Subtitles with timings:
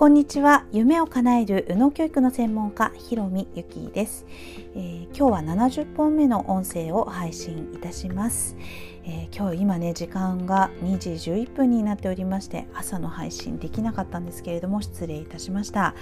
[0.00, 0.64] こんにちは。
[0.72, 4.24] 夢を叶える宇野教育の専門家ひろみゆきです、
[4.74, 8.56] えー、今日は70本目の音声を配信いたします、
[9.04, 15.94] えー、今日今ね時間が2時11分になっておりまして朝の配信できなかったんですけれども失礼いたしました。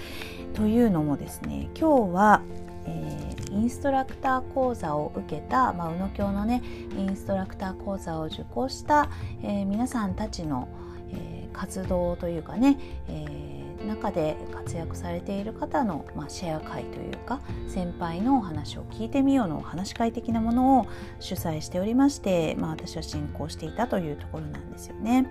[0.53, 2.41] というのもですね今日は
[2.85, 6.63] えー、インストラクター講座を受けた、まあ、宇野教のね
[6.97, 9.09] インストラクター講座を受講した、
[9.43, 10.69] えー、皆さんたちの、
[11.11, 20.87] えー、活動というかね、え中で活躍されている方の、まあ、シェア会というか先輩のお話を聞いてみようのお話し会的なものを
[21.19, 25.27] 主催しておりまして、まあ、私は進行していたというところなんですよね。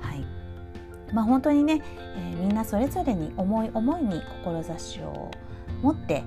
[0.00, 0.24] はい
[1.12, 1.82] まあ、本当にね、
[2.16, 5.30] えー、みんなそれぞれに思い思いに志を
[5.82, 6.22] 持って、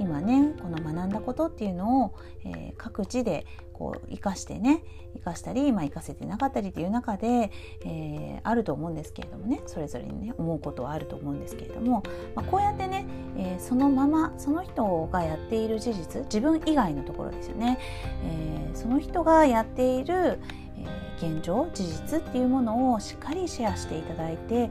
[0.00, 2.14] 今ねこの学んだことっていうのを、
[2.44, 4.82] えー、各地でこう生かしてね
[5.14, 7.50] 生かしたり、まあ、生かせてなかったりっていう中で、
[7.84, 12.02] えー、あると思うんですけれどもねそれぞれにね思うことはあると思うんですけれども、
[12.34, 17.78] まあ、こうやってね、えー、そのままその人がやっている事実自分以外のところですよね、
[18.24, 20.38] えー、その人がやっている、
[20.78, 20.86] え、
[21.18, 24.70] 現状事実っていうものをしっかりシェアしていただいて、え、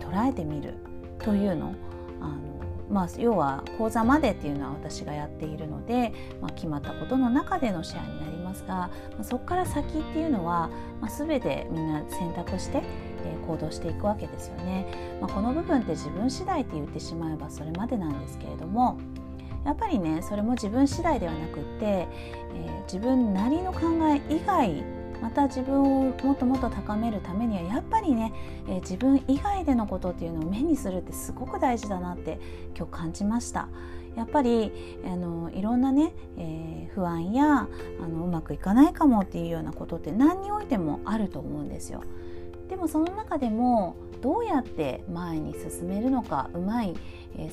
[0.00, 0.74] 捉えてみる
[1.18, 1.74] というの。
[2.20, 2.51] あの
[2.92, 6.12] まあ、要は講座までっていうのは私がやっているので、
[6.42, 8.90] まあ、決まったことの中でのシェアになりますが、ま
[9.20, 10.68] あ、そこから先っていうのは、
[11.00, 12.82] まあ、全てみんな選択して、
[13.24, 14.86] えー、行動していくわけですよね。
[15.22, 18.98] ま、この部分って自分次第って言ってしまえばそれまでなんですけれども
[19.64, 24.84] やっぱりねそれも自分次第ではなくって、えー、自分なりの考え以外
[25.22, 28.32] また自分をもっともっと高めるためにはやっりね、
[28.68, 32.38] えー、自分以外でのことっていうのを目にするってすごく大事だなって
[32.76, 33.68] 今日感じました。
[34.16, 34.72] やっぱり
[35.06, 37.66] あのいろんなね、えー、不安や
[38.00, 42.02] あのうまくいかないかもっていうようなことって何においてもあると思うんですよ。
[42.72, 46.94] でもその中でもどうやって前に進めるのかうまい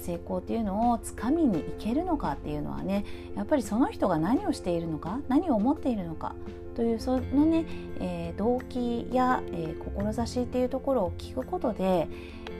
[0.02, 3.04] 成功っていうのをつかみにいけるのかっていうのはね
[3.36, 6.36] やっぱりその人が何をしているのか何を思っているのか
[6.74, 7.66] というそのね、
[8.00, 12.08] えー、動機や、えー、志っていうところを聞くことで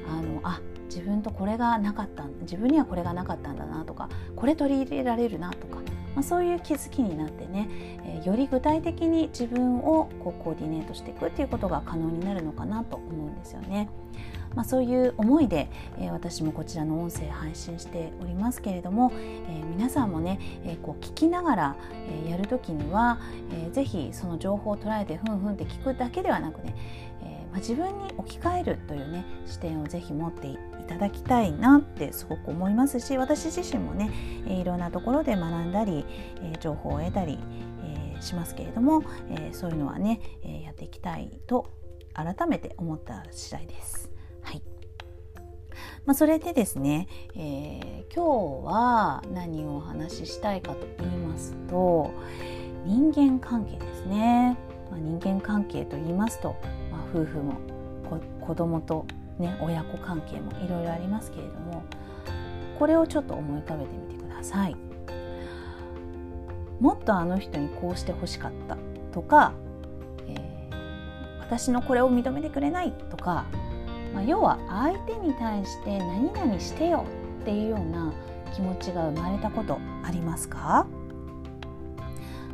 [0.10, 5.78] あのあ自分とこれがなかった自分にはこれがなかったんだなとかこれ取り入れられるなとか、
[6.16, 7.70] まあ、そういう気づきになってね、
[8.06, 13.90] えー、より具体的に自分をこうコーディネートしていくっていうことが可能になるのかなと思うんですよね。
[14.56, 21.76] まあ、そういう思いで、えー、私もこちらの音声配信しておりますけれども、えー、皆さんもね、えー、こう聞きながら、
[22.08, 23.20] えー、やる時には、
[23.52, 26.76] えー、ぜひその情報を捉えてふんふんって聞くだけではなくね、
[27.24, 34.12] えーまあ、自分に置き換えるというね視点をぜひ持っていただきたいなってすごく思いますし私自身もね、
[34.48, 36.06] いろんなところで学んだり、
[36.60, 37.40] 情報を得たり、
[38.22, 39.04] しますけれども、
[39.52, 40.20] そういうのはね、
[40.64, 41.72] やっていきたいと
[42.14, 44.12] 改めて思った次第です。
[44.42, 44.62] はい
[46.06, 52.12] まあ、それでですね、えー、今日は何をお話ししたいかと言いますと
[52.86, 54.58] 人間関係ですね、
[54.90, 56.56] まあ、人間関係と言いますと、
[57.14, 57.54] 夫婦も
[58.42, 59.06] 子供と、
[59.38, 61.84] ね、親子関係もいろいろありますけれども
[62.78, 64.76] これをちょっと思い浮かべてみてください。
[66.80, 68.78] もっとあの人にこうしてほしかった
[69.12, 69.52] とか、
[70.28, 73.46] えー、私のこれを認めてくれないとか
[74.14, 77.06] まあ、要は相手に対して何々してよ
[77.42, 78.12] っていうような
[78.56, 80.88] 気持ちが生まれたことありますか？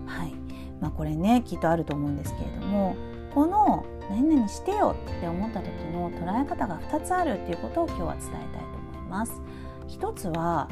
[0.05, 0.33] はい、
[0.81, 2.97] まあ、これねきっとあると思うんですけれども
[4.45, 9.41] 何々してよって思った時の捉え方が2つあるっていうことを今日は伝えたいと思います。
[9.87, 10.69] 一つは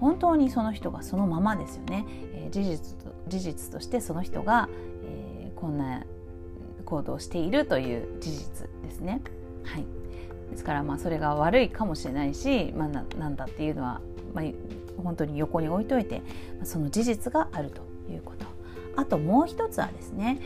[0.00, 2.04] 本当にその人がそのままですよね、
[2.34, 4.68] えー、事実と事実としてその人が、
[5.04, 6.04] えー、こんな
[6.84, 9.22] 行動をしているという事実ですね。
[9.64, 9.84] はい、
[10.50, 14.00] ですからまあそれが悪いかもしれないし、まあ、ななんだっていうのは、
[14.34, 14.44] まあ、
[15.02, 16.20] 本当に横に置いといて
[16.64, 17.80] その事実があると
[18.12, 18.46] いうこと
[18.96, 20.40] あともう一つはですね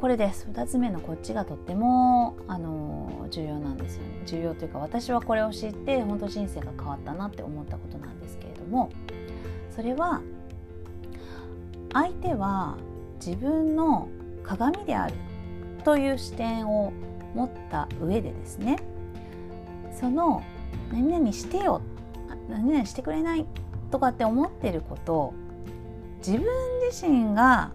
[0.00, 0.48] これです。
[0.50, 4.22] 2つ目のこっちがとってもあの重要なんですよね。
[4.24, 8.90] 重要というか私はこれを知って本当人生が変わったなって思ったことなんですけれども
[9.76, 10.22] それは
[11.92, 12.78] 相手は
[13.16, 14.08] 自分の
[14.42, 15.14] 鏡である
[15.84, 16.94] という視点を
[17.34, 18.78] 持った上でですね
[19.92, 20.42] その
[20.90, 21.82] 何々してよ
[22.48, 23.44] 何々してくれない
[23.90, 25.34] とかって思ってること
[26.26, 26.46] 自分
[26.90, 27.72] 自身が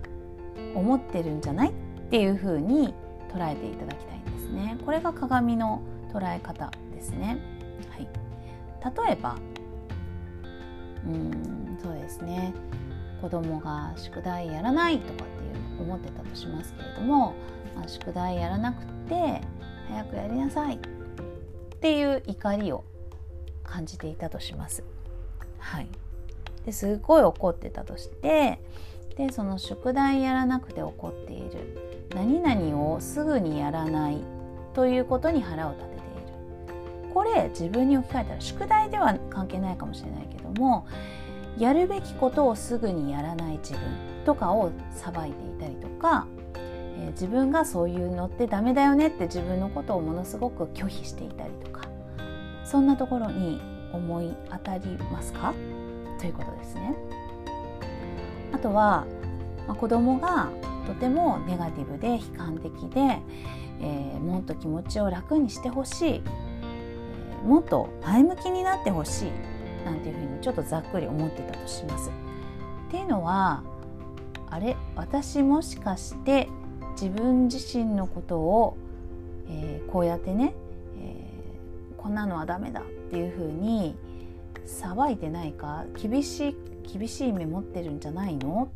[0.74, 2.94] 思ってるんじゃないっていうふうに
[3.34, 4.78] 捉えていただきたいんですね。
[4.86, 5.81] これが鏡の
[6.13, 7.38] 捉え方ですね。
[7.90, 8.07] はい、
[9.06, 9.36] 例えば
[11.06, 12.54] うんそうですね
[13.22, 17.34] 子供が宿題やらないとかっていう思ってたとしますけれども、
[17.75, 19.42] まあ、宿題やらなくて
[19.90, 20.80] 早くやりなさいっ
[21.86, 22.84] っていう怒りを
[23.63, 24.84] 感じていたとします。
[25.60, 25.88] はい、
[26.66, 28.60] ですごい怒ってたとして
[29.18, 31.85] でその宿題やらなくて怒っている
[32.15, 34.17] 何々をすぐにやらない
[34.73, 35.97] ということに腹を立ててい
[37.07, 40.88] るこれ自分に置き換えたら宿題では関係ないかもしれないけども
[41.57, 43.81] やるべきことをすぐにやらない自分
[44.25, 46.25] とかを裁いていたりとか、
[46.56, 51.88] えー、自分がそういうのってダメだよねって自分のことをものすごく拒否していたりとか
[52.63, 53.62] そんなところに
[53.94, 55.53] 思い当たりますか？
[56.19, 56.95] ということですね。
[58.51, 59.06] あとは、
[59.67, 60.50] まあ、子供が
[60.86, 63.20] とてもネガティブで悲観的で、
[63.82, 69.32] えー、もっと気持ちを楽にしてほしい、えー、もっと前向きになってほしい
[69.86, 72.10] なんていうふうにちょっとざっくり思ってたとします。
[72.10, 73.64] っていうのは
[74.50, 76.48] あれ私もしかして
[76.92, 78.78] 自分自身のことを、
[79.50, 80.54] えー、こうやってね、
[80.98, 83.96] えー、こんなのはダメだっていうふうに
[84.66, 86.56] 騒いでないか厳しい
[86.98, 88.70] 厳しい目持ってるんじゃないの？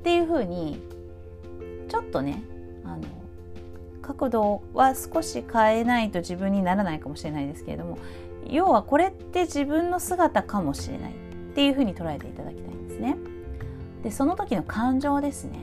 [0.00, 0.80] っていうふうに
[1.88, 2.42] ちょっとね
[2.84, 3.02] あの
[4.02, 7.98] 角度は少し変えないと自分にならないかもしれないですけれども
[8.48, 11.14] 要はこれって自分の姿かもしれないっ
[11.54, 13.16] ていうふうに捉えていただきたいんですね。
[14.02, 15.58] でその時の感情ですね、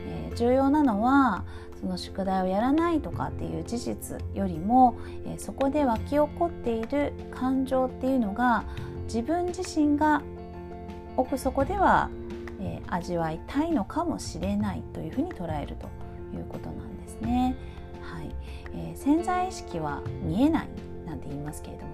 [0.00, 1.44] えー、重要なのは
[1.80, 8.64] その宿題をやらないとかっていう事実よりも、えー、そこで湧き起こっている感情っていうのが
[9.04, 10.22] 自分自身が
[11.16, 12.10] 奥底では、
[12.60, 15.88] えー、味わいたいのかもしれないというふうに捉えると
[16.36, 17.56] いうことなんですね。
[18.00, 18.30] はい
[18.72, 20.68] えー、潜在意識は見えない
[21.06, 21.90] なんて言いますけれども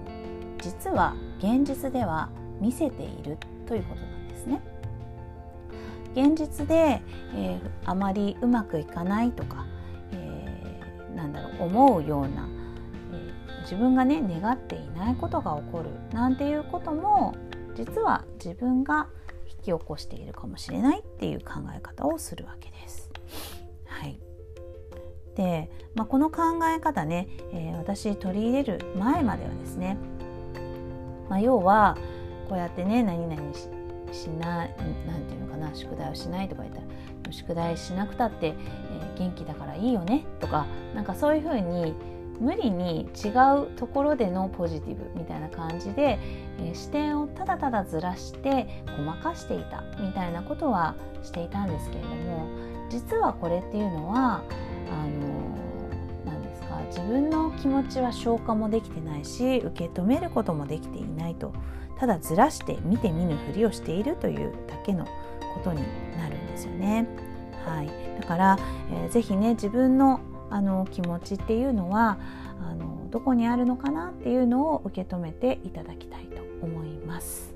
[0.59, 2.29] 実は現実では
[2.59, 4.61] 見せているということなんですね。
[6.13, 7.01] 現実で、
[7.35, 9.65] えー、あまりうまくいかないとか、
[10.11, 12.47] えー、なんだろう思うような
[13.11, 13.31] え
[13.63, 17.33] 自分がね願っていないことが起こるなんていうことも
[17.75, 19.07] 実は自分が
[19.63, 23.09] き起こしているかもしれないっていう考え方をするわけです。
[23.85, 24.19] はい、
[25.35, 26.41] で、まあ、この考
[26.75, 29.97] え方ね、えー、私取り入れる前まではですね、
[31.29, 31.97] まあ、要は
[32.49, 33.69] こうやってね何々し
[34.11, 36.87] しななんていうのかな宿題をしないとか言ったら
[37.31, 41.95] 宿題しなくたって、えー、元気だからいいよねとかなんかそういうふうに
[42.39, 43.29] 無理に違
[43.63, 46.19] うところでのポジティブみたいな感じで、
[46.59, 52.47] えー、視点をただただずらしてごまかしていたみたいなことはしていたんですけれども
[52.89, 54.43] 実はこれっていうのは
[54.91, 55.55] あの
[56.25, 61.53] 何ですか自分の気持ちは消化もできてないし受け止めることもできていないと
[61.99, 65.11] ただずらして見て見ぬふりをしているというだけのこ
[65.63, 65.81] とに
[66.17, 67.07] なるんですよね。
[67.65, 67.89] はい、
[68.19, 68.59] だから、
[68.91, 70.19] えー、ぜひね自分の
[70.53, 72.19] あの気持ちっていうのは
[72.61, 77.53] あのどこにあるのかなっていうのを受け止めていただきたいと思います。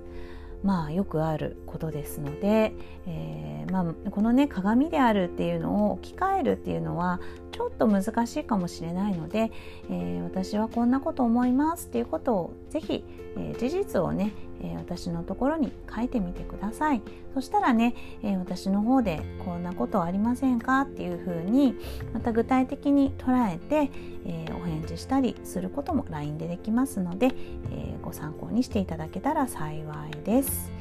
[0.64, 2.74] まあよくあることですので、
[3.06, 7.20] えー、まあ、このね鏡であるっていうのを置き換えるっていうのは
[7.58, 9.52] ちょっと難しいかもしれないので、
[9.90, 13.04] えー、私はこんなこと思いますっていうことをぜひ、
[13.36, 14.32] えー、事実をね、
[14.62, 17.02] え私のところに書いてみてください。
[17.34, 21.76] そしたらね、え私の方でこんなことありませんかっていうふうに
[22.14, 23.92] また具体的に捉えて、
[24.26, 27.32] えお返事したりすることも LINE でできますので、
[27.72, 30.72] えご参考にしていただけたら幸いです。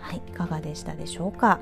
[0.00, 1.60] はいいかがでしたでしょうか。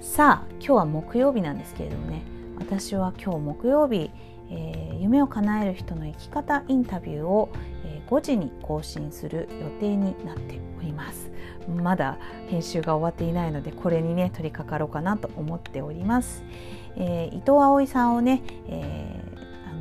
[0.00, 4.10] さあ今日は木曜日なんですけれどもね私は今日木曜日、
[4.50, 7.50] えー、夢を叶える人の生き方インタビューを、
[7.84, 11.30] えー、5時に更新する予定になっております
[11.68, 16.44] まだ編集が終わっていないのでこれにね取り掛かろうかなと思っております、
[16.96, 19.72] えー、伊藤葵さんをね、えー、あ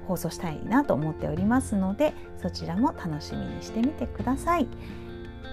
[0.00, 4.66] の放送したいなと思っておりますのでそちらも楽しみにしてみてください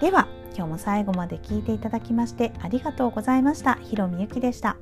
[0.00, 3.74] では今日も最後まで聞いていただきましてありがとうございました。
[3.74, 4.78] ひろみゆきでした。